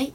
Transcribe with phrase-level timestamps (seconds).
[0.00, 0.14] はい、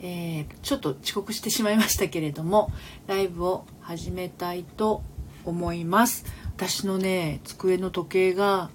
[0.00, 2.72] えー、ちょっと遅刻してしまいましたけれども
[3.06, 5.02] ライブを始めたいと
[5.44, 6.24] 思います。
[6.56, 8.70] 私のね机の時計が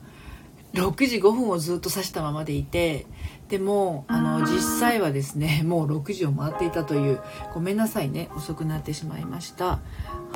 [0.73, 3.07] 6時5分をずっと指したままでいて
[3.49, 7.19] でもあの実際はですねもう6時を回っていたという
[7.55, 9.79] ごめんなさいね遅くなってしまいました。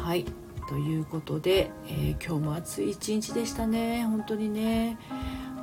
[0.02, 0.26] はい。
[0.68, 4.98] ということで、えー、今日も暑い一日でしたね本当にね。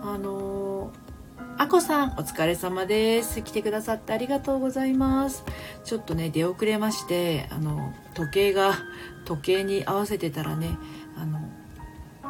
[0.00, 1.03] あのー
[1.56, 3.42] あこさんお疲れ様です。
[3.42, 5.44] 来てくださってありがとうございます。
[5.84, 8.74] ちょっとね出遅れましてあの時計が
[9.24, 10.76] 時計に合わせてたらね
[11.16, 11.40] あの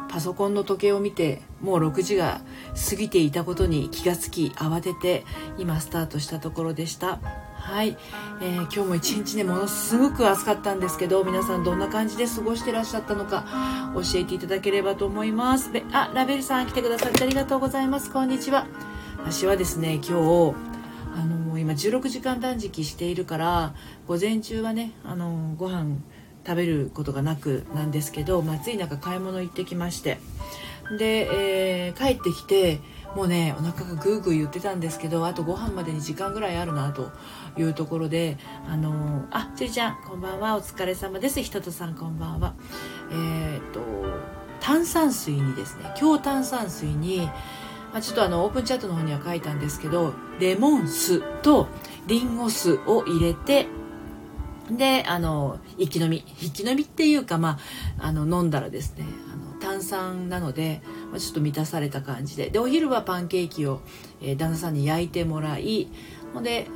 [0.09, 2.41] パソコンの時計を見てもう6時が
[2.89, 5.25] 過ぎていたことに気がつき慌てて
[5.57, 7.19] 今スタートしたところでした。
[7.55, 7.97] はい、
[8.41, 15.71] えー、今日も一日ねものすごく暑かったんですけど皆さんどんな感じで過ごしてらっしゃったのか教えていただければと思います。
[15.91, 18.11] あラベルさん来てくださってありがとうございます。
[18.11, 18.67] こんにちは。
[19.27, 20.55] 私はですね今日
[21.15, 23.73] あの今16時間断食しているから
[24.07, 25.95] 午前中はねあのご飯
[26.45, 30.19] 食べることがなくなんですけど暑い中買い物行ってきまして。
[30.99, 32.79] で、えー、帰ってきて
[33.15, 37.09] もうねお腹がグーグー言ってたんですけどあとご飯までに時間ぐらいあるなと
[37.57, 38.37] いうところで
[38.69, 41.41] あのあちりちゃんこんばんはお疲れ様です。
[41.41, 42.53] ひととさんこんばんは。
[43.09, 43.81] えー、っと
[44.59, 47.27] 炭酸水にですね強炭酸水に
[47.95, 51.69] まあ、ちょっとあのオープンチャットの方には書いたんですけどレモン酢と
[52.07, 53.67] リンゴ酢を入れて
[54.69, 57.57] であの一気飲み一気飲みっていうか、ま
[57.97, 63.79] あ、あの飲んだらですねあの炭酸なので、まあ、ちょっと満たされた感じででお昼はパンケーキを、
[64.21, 65.87] えー、旦那さんに焼いてもらい
[66.33, 66.67] ほんで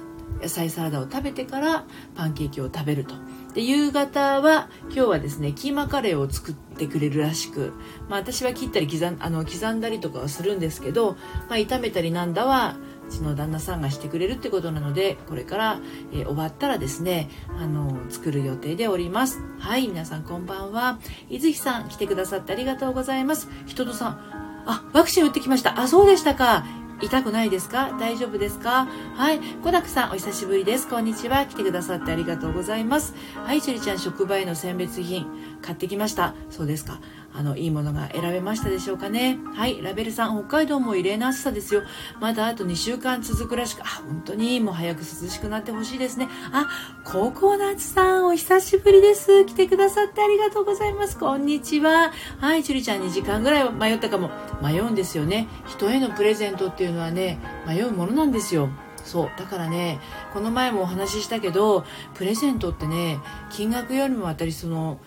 [0.41, 1.83] 野菜サラダを食べてから
[2.15, 3.15] パンケーキを食べると。
[3.53, 7.73] で夕方は今日はですねキーマカレーを作っててくれるらしく、
[8.07, 11.17] まあ、私は切ったり刻んあの刻んだりとかはするんですけど、
[11.49, 12.77] まあ、炒めたりなんだは
[13.07, 15.79] うちの旦那さんがしてくれるってことなのでこれから、
[16.13, 20.99] えー、終わったらですねあの作る予定でおりますはい皆さんこんばんは
[21.29, 26.65] 伊豆さん来てくださってありがとうございますひととさんあワクチン打ってきましたあそうでしたか
[27.01, 27.95] 痛くないですか？
[27.97, 28.85] 大丈夫ですか？
[29.15, 29.39] はい。
[29.63, 30.89] コダクさん、お久しぶりです。
[30.89, 31.45] こんにちは。
[31.45, 33.15] 来てくださってありがとうございます。
[33.35, 35.25] はい、チュリちゃん、職場への選別品、
[35.61, 36.33] 買ってきました。
[36.49, 36.99] そうですか。
[37.31, 39.37] あのいいものが選べましたでしょうかね。
[39.53, 39.81] はい。
[39.81, 41.83] ラベルさん北海道も異例な暑さですよ。
[42.19, 46.27] まだあと2週間続くらしくあ本当にもう早く涼しくなってほしいですね。
[46.51, 46.67] あ
[47.05, 49.45] ココナッツさんお久しぶりです。
[49.45, 51.17] 来てくださってありがとうございます。
[51.17, 52.11] こんにちは。
[52.39, 54.31] はい樹里ちゃん2時間ぐらい迷ったかも。
[54.61, 55.47] 迷うんですよね。
[55.67, 57.37] 人へのプレゼントっていうのはね
[57.67, 58.69] 迷うものなんですよ。
[59.03, 59.29] そう。
[59.37, 59.99] だからね
[60.33, 63.19] この前もお話ししたけどプレゼントってね
[63.51, 64.99] 金額よりも私その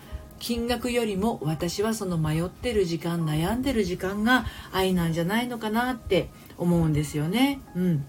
[0.43, 6.27] 金額よりも私はその迷ってる時間悩んでる時間が愛なんじゃないのかなって
[6.57, 8.05] 思うんですよねうん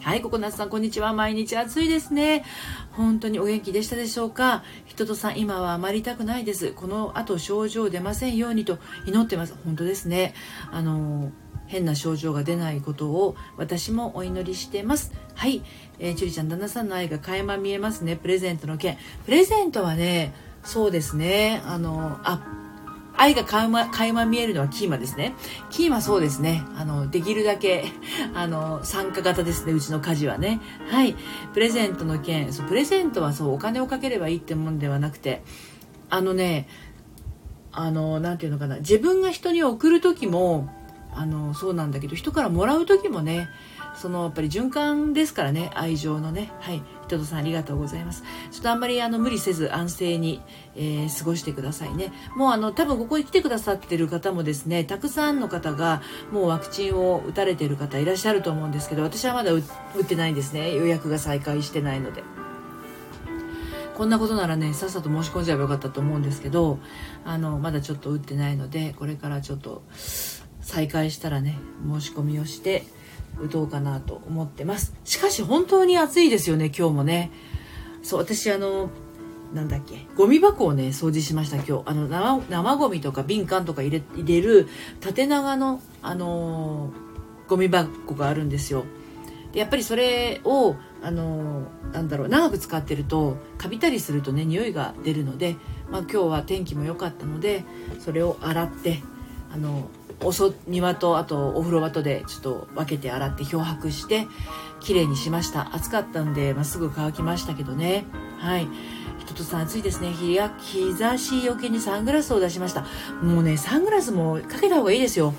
[0.00, 1.14] はい、ココナッツさん、こんにちは。
[1.14, 2.44] 毎日暑いですね。
[2.92, 4.62] 本当にお元気でしたでしょうか？
[4.84, 6.72] 人とさん、今はあまり痛くないです。
[6.72, 8.76] この後症状出ませんようにと
[9.06, 9.54] 祈ってます。
[9.64, 10.34] 本当ですね。
[10.70, 11.32] あの
[11.68, 15.10] 変な症状が出ないことを私もお祈りしてます。
[15.34, 15.62] はい、
[15.98, 18.14] えー、ちゅりちゃん、旦那さんの愛が垣間見えますね。
[18.14, 18.98] プレゼントの件。
[19.24, 22.40] プレゼントはね、そうですねあのあ
[23.16, 25.34] 愛が垣間垣間見えるのはキーマですね。
[25.70, 26.64] キーマそうですね。
[26.76, 27.92] あの、できるだけ、
[28.34, 29.72] あの、参加型ですね。
[29.72, 30.60] うちの家事はね。
[30.90, 31.14] はい。
[31.52, 35.44] プレゼントの件、そう、プレゼントはそう、お金をかければいいってもんではなくて、
[36.10, 36.68] あのね、
[37.70, 38.78] あの、なんていうのかな。
[38.78, 40.68] 自分が人に送る時も、
[41.14, 43.48] あの、そうなんだけど、人からもらう時もね、
[43.96, 46.52] そのやっぱり循環ですからね愛情のね。
[46.60, 46.82] はい。
[47.04, 48.22] 人とさんありがとうございます。
[48.50, 50.40] ちょっとあんまりあの無理せず安静に、
[50.74, 52.12] えー、過ごしてくださいね。
[52.36, 56.02] もうあの多分ここに来てくださってる方もですねたくさんの方が
[56.32, 59.62] もうワクチンを打たれてる方いらっしゃると思うんですけど私はまだ打っ
[60.06, 60.74] てないんですね。
[60.74, 62.22] 予約が再開してないので。
[63.94, 66.80] こんなことならねさっさと申し込んじゃえばよかったと思うんですけど
[67.24, 69.82] あのまだちょっと打ってないのでこれからちょっと
[70.60, 72.82] 再開したらね申し込みをして
[73.40, 74.94] 打とうかなと思ってます。
[75.04, 77.30] しかし本当に暑いですよね今日もね。
[78.02, 78.90] そう私あの
[79.52, 81.82] なんだっけゴミ箱をね掃除しました今日。
[81.86, 84.68] あの生生ゴミとか瓶缶とか入れ入れる
[85.00, 88.84] 縦長のあのー、ゴミ箱があるんですよ。
[89.52, 95.56] でやっぱりそれをあのー、なんだろう長く使ってるとカビたりするとね匂いが出るので、
[95.90, 97.64] まあ、今日は天気も良かったので
[98.00, 99.02] それを洗って
[99.52, 104.26] あのーおそ庭とあとお風呂場とでちょっと分けて洗って漂白して
[104.80, 105.74] 綺麗にしました。
[105.74, 108.04] 暑かったんで、まあ、すぐ乾きましたけどね。
[108.38, 108.68] はい。
[109.18, 110.10] 人とさん暑いですね。
[110.10, 112.84] 日や日差しよけにサングラスを出しました。
[113.22, 115.32] もうねサングラスもかけた方がいいですよ。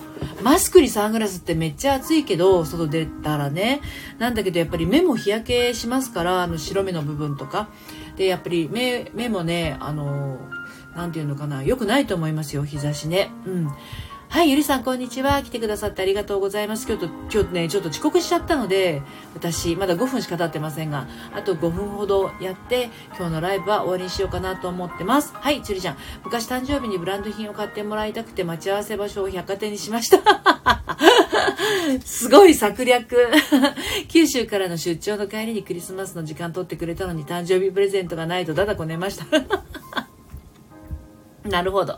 [0.43, 3.81] マスクにサングラスってめっちゃ暑いけど外出たらね。
[4.17, 7.69] なんだけどやっぱり目も日焼けしますからあの白目の部分とか。
[8.15, 10.39] でやっぱり目目もねあの
[10.95, 11.61] 何て言うのかな。
[11.61, 13.29] 良くないと思いますよ日差しね。
[13.45, 13.71] うん。
[14.29, 15.41] はい、ゆりさん、こんにちは。
[15.43, 16.85] 来てくださってありがとうございます。
[16.87, 19.01] 今日と、今日ね、ちょっと遅刻しちゃったので、
[19.33, 25.33] 私、まだ5分しか経ってませんが、あと5分ほどやって、今日のライブは終わりにしようかなと思ってます。
[25.35, 25.97] はい、ちゅりちゃん。
[26.23, 30.19] 昔誕生日にブランド品を買ってもらいたくて、待ち合わせ場所を百貨店にしました。
[32.03, 33.15] すごい策略。
[34.09, 39.25] 九州からの出張の帰りにクリスマスの時間取ってくれたのに誕生日プレゼントがないとだだこ寝ました。
[41.45, 41.95] なるほど。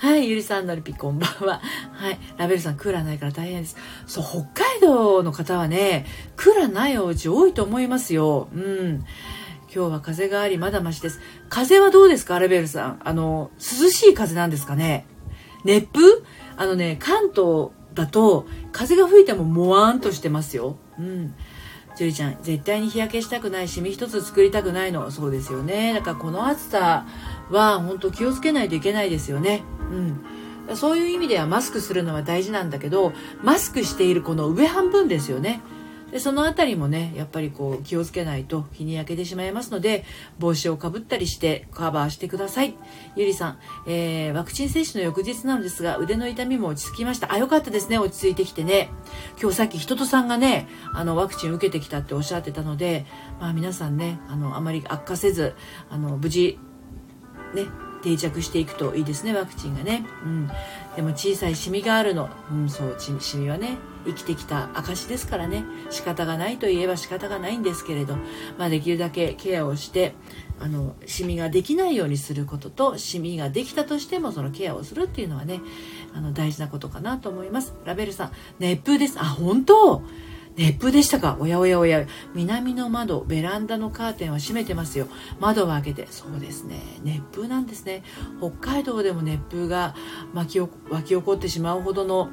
[0.00, 1.60] はい、ゆりさんのりぴこんばんは。
[1.92, 3.76] はい、ラベルさんクーラーないから大変です。
[4.06, 6.04] そう、北海道の方はね、
[6.36, 8.48] クーラーないお家多いと思いますよ。
[8.52, 9.04] うん。
[9.72, 11.20] 今日は風があり、まだましです。
[11.48, 13.00] 風はどうですか、ラベルさん？
[13.04, 15.06] あの、涼しい風なんですかね？
[15.64, 16.24] 熱風？
[16.56, 20.76] あのね、関東だと、風が吹いてももわーんとしてますよ。
[20.98, 21.34] うん。
[21.98, 25.10] ジュリちゃん、絶対に日焼けしたくないシミ一つ作りたくないの。
[25.10, 25.92] そうですよね。
[25.94, 27.04] だからこの暑さ
[27.50, 29.64] は本当気をつけないといけないですよね。
[30.68, 30.76] うん。
[30.76, 33.12] そういう意味ではマスクするのは大事なんだけど、
[33.42, 35.60] マスクしているこの上半分ですよね。
[36.10, 40.04] でその辺りもねやっぱりこう気をつけないと日に焼けてしまいますので
[40.38, 42.74] 帽子をかぶったりしてカバーしてください。
[43.14, 47.32] ゆりさん、えー、ワクチン接種の翌日なのですが腕の痛みも落ち着きました。
[47.32, 47.98] あよかったですね。
[47.98, 48.90] 落ち着いてきてね。
[49.40, 53.06] 今日さっき人とさんがねあのワクチン受けてきたっておっしゃってたので、
[53.40, 55.54] まあ、皆さんねあのあまり悪化せず
[55.90, 56.58] あの無事
[57.54, 57.66] ね
[58.08, 60.50] 定着していくといいですねワクチンがね、うん、
[60.96, 63.76] でも小さいシミがあるの、うん、そうシミはね
[64.06, 65.64] 生きてきた証ですからね。
[65.90, 68.16] 仕方がないといえば仕方がないんですけれど、
[68.56, 70.14] まあ、できるだけケアをして
[70.60, 75.60] あのシミができないようにすることとシミができたとしてもそのケアをするっていうのはね
[76.14, 77.74] あの大事なことかなと思います。
[77.84, 79.18] ラベルさん熱風です。
[79.20, 80.02] あ本当？
[80.58, 81.36] 熱風でしたか？
[81.38, 82.04] おやおやおや。
[82.34, 85.06] 南の窓ベランダのカーテンは閉めてますよ。
[85.38, 86.80] 窓を開けてそうですね。
[87.04, 88.02] 熱風なんですね。
[88.40, 89.94] 北海道でも熱風が
[90.34, 90.68] 巻き湧
[91.02, 92.28] き起こってしまうほどの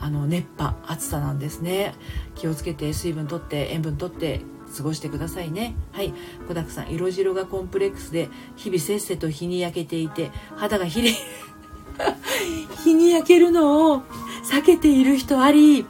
[0.00, 1.94] あの熱波暑さなんですね。
[2.34, 4.40] 気をつけて水分とって塩分とって
[4.76, 5.76] 過ごしてくださいね。
[5.92, 6.12] はい。
[6.48, 11.12] 小沢さん色白がコンプレックスで日々せっせと日に焼けていて肌がひれ
[12.82, 14.02] 日に焼けるのを
[14.50, 15.86] 避けている人あり。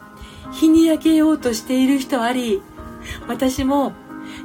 [0.52, 2.62] 日に焼けようとしている人あり
[3.28, 3.92] 私も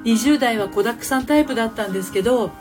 [0.04, 2.52] 20代は子だくさんタイプだったんですけど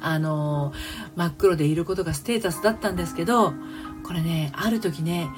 [0.00, 0.72] あの
[1.16, 3.54] 真っ黒でいることがステータスだったんですけど
[4.04, 5.28] これねある時ね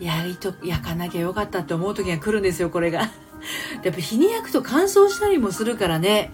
[0.00, 3.10] やりと焼かなきゃよかったって思う時が来るんですよこれが。
[3.82, 6.32] やっぱ日に焼くと乾燥したりもするからね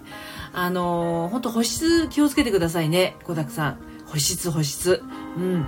[0.53, 3.77] あのー、ほんと保湿気をつけてくださいね小沢さん。
[4.05, 5.01] 保湿保湿。
[5.37, 5.65] うん。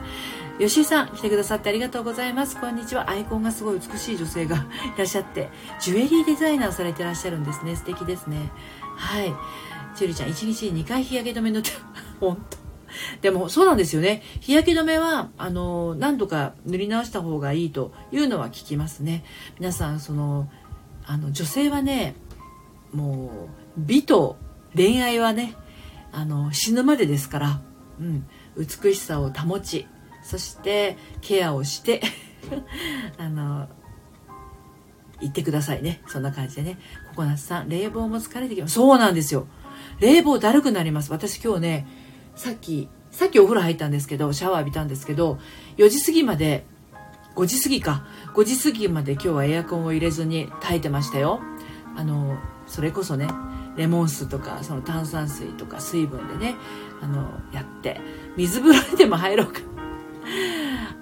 [0.59, 2.59] 吉井さん来てくださってありがとうございます。
[2.59, 3.09] こんにちは。
[3.09, 4.57] アイコンがすごい美しい女性が
[4.95, 5.49] いらっしゃって
[5.81, 7.75] ジュエリーデザイナーされてらっしゃるんですね。
[7.75, 8.51] 素敵ですね。
[8.95, 9.33] はい。
[9.95, 11.71] チュリちゃん1日に2回日焼け止め塗って
[12.19, 12.57] 本当。
[13.21, 14.21] でもそうなんですよね。
[14.41, 19.23] 日焼け止めはあの何度か塗り直した方がいいというのは聞きますね。
[19.59, 20.51] 皆さんその
[21.05, 22.15] あの女性はね
[22.93, 24.37] もう美と
[24.75, 25.55] 恋愛はね
[26.11, 27.61] あの死ぬまでですから、
[27.99, 29.87] うん、美しさを保ち
[30.23, 32.01] そしてケアをして
[33.17, 33.67] あの
[35.21, 36.01] 言ってくださいね。
[36.07, 36.77] そんな感じでね。
[37.09, 39.47] ココナッツさん冷房も疲れてきますそうなんですよ。
[39.99, 41.11] 冷房だるくなります。
[41.11, 41.87] 私今日ね
[42.35, 45.37] さっきさっきお風呂入ったんですけどシャワー浴びたんですけど
[45.77, 46.65] 4時過ぎまで
[47.35, 48.05] 5時過ぎか。
[48.33, 51.41] 5時過ぎまで今日はエアコンを入れずに耐えてましたよ。
[51.95, 53.27] あのそれこそね
[53.77, 56.55] レモン酢とかその炭酸水とか水分でね
[57.01, 58.01] あのやって
[58.35, 59.61] 水風呂でも入ろうか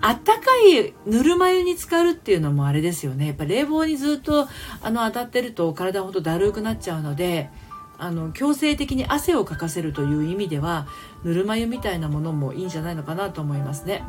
[0.01, 3.27] あったかいぬるま湯に浸かるっていうのもあれですよね。
[3.27, 4.47] やっぱ冷房にずっと
[4.81, 7.49] あの当たってると体ほんとだるくなっちゃうので
[7.97, 10.87] あの強制的に汗をかかせるという意味では
[11.23, 14.03] ぬるま湯みたいなものもいいんじゃないのかなと思いますね。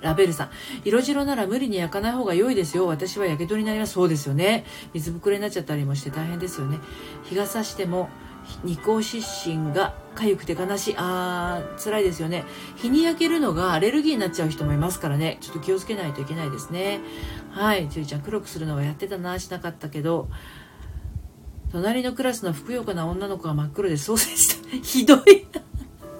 [0.00, 0.50] ラベルさん
[0.84, 2.86] 色白なら無理に焼かない方が良いですよ。
[2.86, 3.92] 私はやけどになります。
[3.92, 4.64] そうですよね。
[4.94, 6.78] 水ぶくれになっちゃったりもして大変ですよね。
[7.24, 8.08] 日が差しても
[8.64, 10.94] 二光湿疹が痒くて悲しい。
[10.98, 12.44] あー辛いですよね。
[12.76, 15.38] 日に焼けるのがアレルギーになっちゃう人もいますからね。
[15.40, 17.00] ちょっと気をつけないといけないですね。
[17.50, 17.88] はい。
[17.88, 20.28] 樹里ちゃん黒くするのはやってたなしなかったけど。
[21.72, 24.76] 隣のクラスのふくよかな女の子が真っ黒でソーセージした。
[24.84, 25.46] ひどい。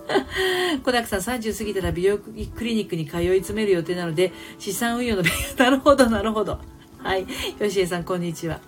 [0.83, 5.57] 小沢さん30過ぎたら美容クリニックに通い詰める予定なので資産運用の勉強。
[5.65, 6.59] なるほどなるほど。
[6.99, 7.27] はい。
[7.59, 8.61] 吉江さんこんにちは。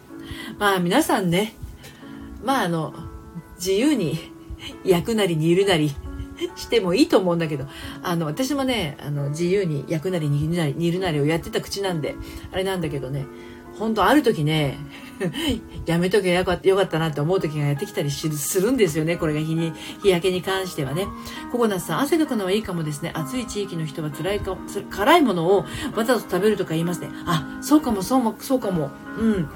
[0.59, 1.55] まあ皆さんね。
[2.45, 2.95] まああの
[3.57, 4.33] 自由に
[4.85, 5.95] 焼くなり煮るなり
[6.57, 7.67] してもいいと思うんだけど
[8.03, 12.17] あの私もねあの自由に焼くなり煮るなり煮るなりをやってた口なんで
[12.53, 13.27] あれなんだけどね
[13.79, 14.79] 本当ある時ね
[15.87, 21.07] やめとけばよかったなって思う時がやってきたりするんですよねこれが日に日焼けに関してはね。
[21.51, 23.11] ココナッツさん汗かくのはいいかもですね。
[23.15, 24.57] 暑い地域の人は辛いか
[24.91, 27.11] 辛いものをわざと食べるとか言いますね。
[27.27, 28.91] あそうかもそうもそうかも。
[29.19, 29.49] うん。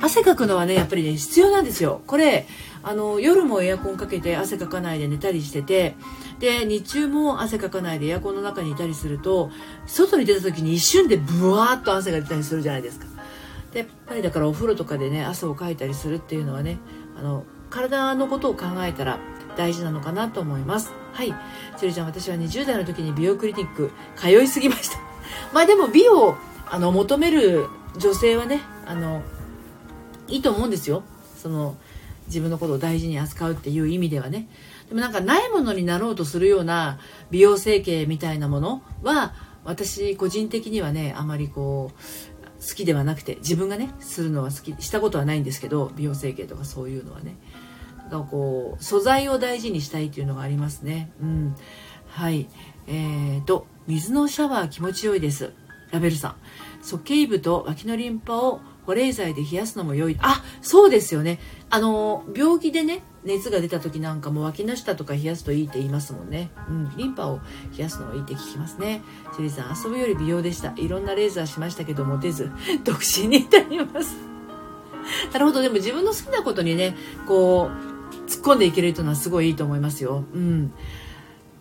[0.00, 2.02] 汗かくのはねやっぱりね必要なんですよ。
[2.06, 2.46] これ
[2.82, 5.96] あの夜もエアコンかけて汗かかないで寝たりしてて
[6.38, 9.50] で日中も汗かかないでエアコンの中にいたりすると
[9.86, 13.06] 外に出た時に一瞬でブワーッと汗が出たりするじゃないですか。
[13.72, 16.78] でやっぱりだからお風呂とかでね汗をかいたりするっていうのはね
[17.18, 19.18] あの体のことを考えたら
[19.56, 20.92] 大事なのかなと思います。
[21.12, 21.34] はい。
[21.78, 24.98] ちゅりちゃん私は20代の時に美容クリニック通いすぎました。
[25.52, 26.36] まあでも美を
[26.70, 27.66] あの求める
[27.96, 29.22] 女性はねあの
[30.28, 31.02] いいと思うんですよ。
[31.42, 31.76] その
[32.28, 34.48] 自分のことを大事に扱うっていう意味ではね。
[34.88, 36.98] でもなんかないものになろうとするような
[37.30, 47.36] 美容整形みたいなものは私個人的にはねあまりこう好きではなくて自分がねするのは好きしたことはないんですけど美容整形とかそういうのはね。
[48.10, 51.10] がこう素材を大事にしたいっていうのがありますね。
[51.20, 51.56] うん。
[52.08, 52.48] はい。
[52.86, 55.52] えーと水のシャワー気持ちよいです。
[55.90, 56.36] ラベルさん。
[56.82, 60.16] 鼠径部と脇のリンパを保冷剤で冷やすのも良い。
[60.18, 61.38] あそうですよね。
[61.68, 67.40] あの病気でね熱が出た時なんかも脇の下とか冷やすといいって言いますもんね、うん、リンパを
[67.76, 69.02] 冷やすのもいいって聞きますね。
[69.36, 70.72] シリさん遊ぶより美容でした。
[70.76, 72.50] いろんなレーザーしましたけどモテず
[72.82, 74.16] 独身に至ります。
[75.34, 75.60] なるほど。
[75.60, 80.24] でも自分の好きなことにねこう突っ込んでいけるというのはすごいいいと思いますよ。
[80.32, 80.72] うん。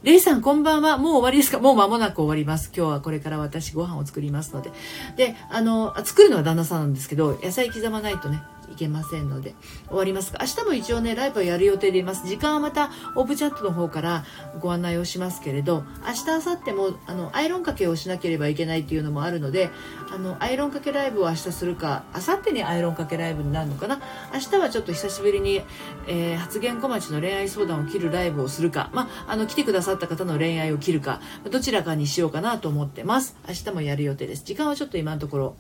[0.07, 0.97] レイさんこんばんは。
[0.97, 1.59] もう終わりですか？
[1.59, 2.71] もう間もなく終わります。
[2.73, 4.71] 今日はこれから私ご飯を作りますので。
[5.17, 9.55] で、あの、作るのは旦那さんなんですけど、野菜刻まないとね、いけませんので
[9.87, 12.27] 終わりますが明日も一応ねライブをやる予定でいます。
[12.27, 14.25] 時間はまたオープンチャットの方から
[14.59, 19.69] ご案内をしますけれど明日明後日もあのアイロンかけをしなければいけないっていうのもあるので
[20.13, 23.99] あのアイロンかけライブを明日するか明後日にアイロンかけライブになるのかな。
[24.33, 25.61] 明日はちょっと久しぶりに、
[26.07, 33.37] えー、発言小町の恋愛相談を切るライブをするか、まあ、あの来てくださった方の恋愛を切るかどちらかにしようかなと思ってます。
[33.47, 34.43] 明日もやる予定です。
[34.43, 35.55] 時間はちょっと今のところ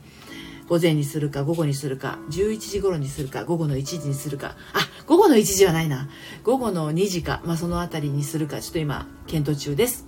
[0.67, 6.09] 午前にするか午後にするか11時頃にするか午後の1時にするかあ午後の1時はないな
[6.43, 10.07] 午後の2時か、まあ、その辺りにするかちょっと今検討中です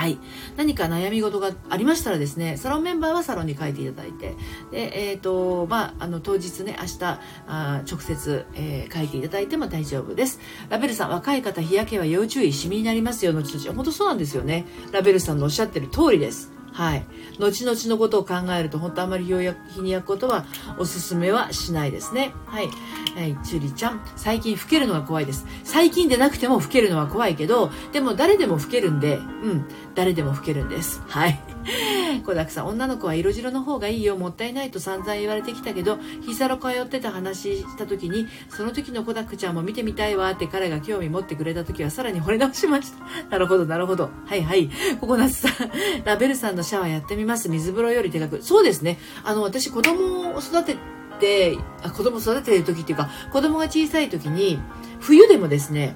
[0.00, 0.18] はい。
[0.56, 4.34] 何か悩み事がありましたらですね、サロンメンバーはサロンに書いていただいて、
[4.70, 10.40] で、えっ、ー、と、まあ、あの、当日ね、明日、あ直接、えー、書いていただいても大丈夫です。
[10.70, 13.74] ラベルさん、若い方、日焼けは要注意、シミになりますよ、後々。
[13.74, 14.64] 本当そうなんですよね。
[14.90, 16.59] ラベルさんのおっしゃってる通りです。
[16.72, 17.04] はい、
[17.38, 20.44] 後々のことを考えると本当あまり日に焼くことは
[20.78, 22.32] おすすめはしないですね。
[22.46, 22.68] はい、
[23.16, 24.00] はい、チュリちゃん。
[24.16, 25.46] 最近老けるのが怖いです。
[25.64, 29.64] 最近でなくても老けるのは怖いけどでも誰でも老けるんでうん。
[29.94, 31.02] 誰でも老けるんです。
[31.08, 31.40] はい。
[32.24, 34.16] 小沢さん女の子は色白の方がいいよ。
[34.16, 43.04] もったいないと散々言われてきたけどヒサロ通ってた話した時にその時の小沢ちゃんも見てみたいわって彼が興味持ってくれた時はさらに惚れ直しました。
[43.30, 44.10] なるほどなるほど。
[44.26, 44.70] はいはい。
[45.00, 45.70] ココナッツさん。
[46.04, 47.48] ラベルさんのシャワーやってみます。
[47.48, 48.42] 水風呂より手く。
[48.42, 48.98] そうですね。
[49.24, 50.76] あの私子供を育て
[51.20, 54.58] てあ子供育ててる時っていうか子供が小さい時に
[55.00, 55.94] 冬でもですね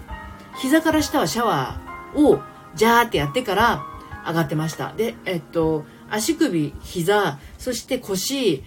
[0.61, 2.41] 膝から下はシャワーを
[2.75, 3.85] ジャーってやってから
[4.27, 4.93] 上がってました。
[4.93, 8.63] でえっと足首膝そして腰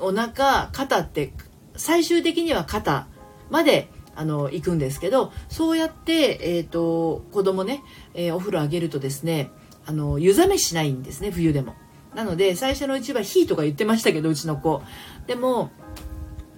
[0.00, 1.32] お腹肩って
[1.76, 3.06] 最終的には肩
[3.50, 9.52] まであの行くんですけどそうやって、えーと、子供ね、えー、お風呂あげるとですね
[9.88, 11.74] あの湯冷めしないんですね冬でも。
[12.14, 14.82] なので最初のうちは火とか言ってましたけどうちの子。
[15.26, 15.70] でも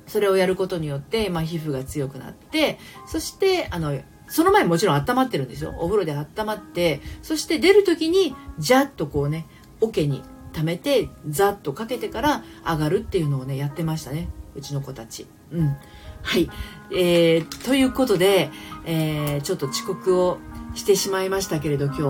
[0.08, 5.76] それをやることによって、まあ、皮膚が強くなってそしてあのその前もちろん温まってるんですよ。
[5.78, 9.46] お風呂で温まってそして出る時にジャッとこうね
[9.80, 10.22] 桶に
[10.52, 15.28] 溜めてザッとかけてから上がるっていうのをねやってましたねうちの子たち。
[15.52, 15.76] うん。
[16.22, 16.50] はい、
[16.92, 18.50] えー、ということで、
[18.84, 20.38] えー、ちょっと遅刻を
[20.74, 22.02] してしまいましたけれど今日、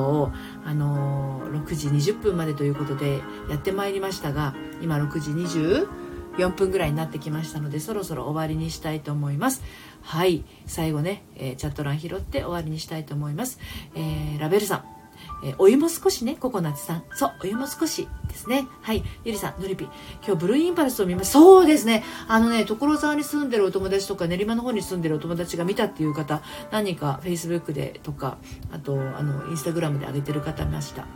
[0.64, 9.62] あのー、6時20分までということでやってまいりましたが今6時24分ぐらいになってきましたのでそろそろ終わりにしたいと思います。
[10.02, 13.58] はい最後ね、えー、チャット欄拾って終わりにしたいと思います、
[13.94, 14.99] えー、ラベルさん。
[15.42, 17.04] えー、お湯も少しね、ココナッツさん。
[17.14, 18.66] そう、お湯も少しですね。
[18.82, 19.02] はい。
[19.24, 19.84] ゆりさん、のりぴ。
[20.26, 21.32] 今日ブルーインパルスを見ます。
[21.32, 22.04] そうですね。
[22.28, 28.38] あのね、所沢に住んでるお友達とか、練馬の方に住んでるお友達が見たっていう方、何人か Facebook でとか、
[28.72, 31.06] あと、あの、インスタグラムで上げてる方いました。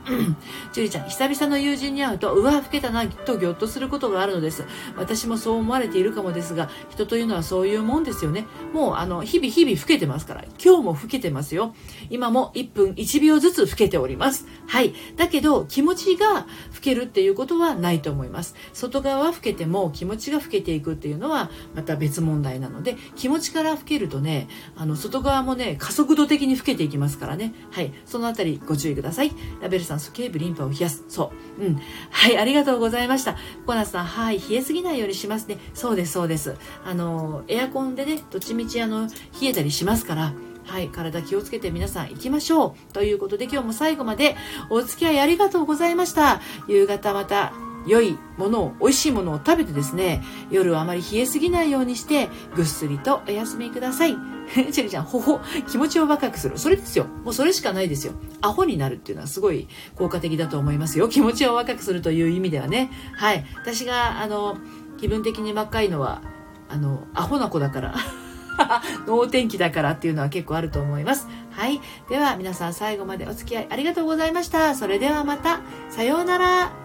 [0.73, 4.65] ジュリちゃん、久々の友人に会うと、うわ、老けたな、とぎょっとすることがあるのです。
[4.97, 8.47] 私もそう思われているかもですが、人というのはそういうもんですよね。
[8.73, 11.75] もう、あの、日々日々老けてますから、今日も老けてますよ。
[12.11, 14.47] 今も1分1秒ずつ老けてております。
[14.67, 14.93] はい。
[15.17, 16.47] だけど、気持ちが老
[16.81, 18.57] けるっていうことはないと思います。
[18.73, 27.55] 外側は老けても気持ちが老けていくっていうのはまた別問題なので気持ちから老けるとねあの外側もね加速度的に老けていきますからね。
[27.71, 27.93] はい。
[28.05, 29.31] そのあたりご注意ください。
[29.63, 31.05] ラベルさん鼠径部リンパを冷やす。
[31.09, 31.65] そう。
[31.65, 31.81] うん。
[32.11, 32.37] はい。
[32.37, 33.37] ありがとうございました。
[33.65, 34.41] コナさんはい。
[34.41, 35.59] 冷えすぎないようにしますね。
[35.73, 36.57] そうですそうです。
[36.85, 39.07] あのエアコンでねどっちみちあの
[39.41, 40.33] 冷えたりしますから
[40.65, 42.93] はい、体気をつけて皆さん行きましょう。
[42.93, 44.37] ということで今日も最後まで
[44.71, 46.41] お付き合いありがとうございました。
[46.69, 47.53] 夕方また
[47.87, 54.17] 良いものを、美味しいものを食べてですね、夜はあまり冷えすぎないようにして、ぐっすりとお休みください。
[54.73, 56.59] チェリちゃん、ほほ、気持ちを若くする。
[56.59, 57.07] それですよ。
[57.25, 58.15] もうそれしかないですよ。
[58.41, 61.09] アホになるっていうのはすごい効果的だと思いますよ。
[61.09, 62.91] 気持ちを若くするという意味ではね。
[63.17, 63.45] はい。
[63.55, 64.57] 私が、あの、
[64.99, 66.23] 気分的に若いのは、
[66.69, 67.95] あの、アホな子だから。
[69.07, 71.29] 能天気だからっていうのは結構あると思います。
[71.51, 71.81] はい。
[72.09, 74.75] では皆さん最後までお付き合いありがとうございました。
[74.75, 75.61] それではまた。
[75.91, 76.84] さようなら。